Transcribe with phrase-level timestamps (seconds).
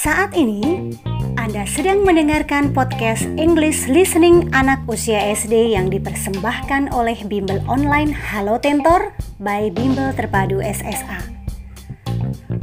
[0.00, 0.96] Saat ini,
[1.36, 8.56] Anda sedang mendengarkan podcast English Listening anak usia SD yang dipersembahkan oleh Bimbel Online Halo
[8.56, 9.12] Tentor
[9.44, 11.20] by Bimbel Terpadu SSA.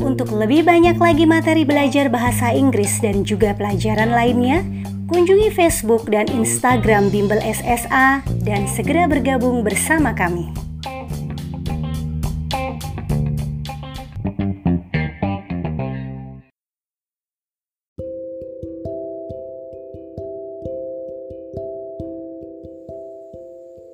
[0.00, 4.64] Untuk lebih banyak lagi materi belajar bahasa Inggris dan juga pelajaran lainnya,
[5.12, 10.65] kunjungi Facebook dan Instagram Bimbel SSA dan segera bergabung bersama kami.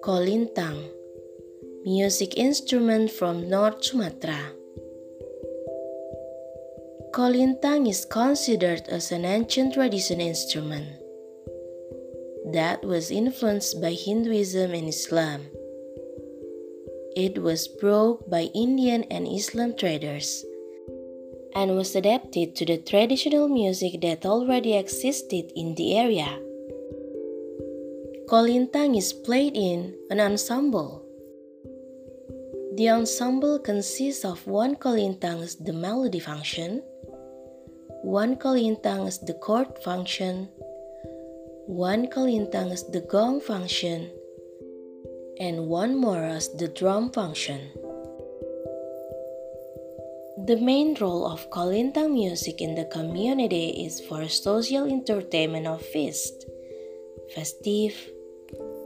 [0.03, 0.83] Kolintang,
[1.85, 4.51] music instrument from North Sumatra.
[7.13, 10.89] Kolintang is considered as an ancient tradition instrument
[12.53, 15.47] that was influenced by Hinduism and Islam.
[17.15, 20.45] It was brought by Indian and Islam traders
[21.55, 26.41] and was adapted to the traditional music that already existed in the area.
[28.33, 31.05] Kolintang is played in an ensemble.
[32.77, 36.81] The ensemble consists of one kolintang as the melody function,
[38.01, 40.49] one kolintang as the chord function,
[41.67, 44.09] one kolintang as the gong function,
[45.39, 47.61] and one more as the drum function.
[50.49, 56.47] The main role of kolintang music in the community is for social entertainment of feast,
[57.35, 57.93] festive,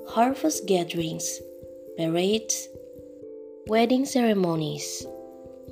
[0.09, 1.41] harvest gatherings,
[1.99, 2.69] parades,
[3.67, 5.07] wedding ceremonies,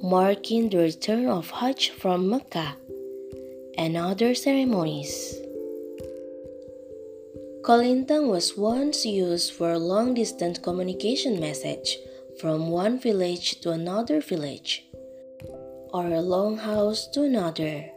[0.03, 2.77] marking the return of Hajj from Mecca,
[3.79, 5.39] and other ceremonies.
[7.63, 11.99] Kolintang was once used for long distance communication message
[12.39, 14.85] from one village to another village,
[15.95, 17.94] or a longhouse to another.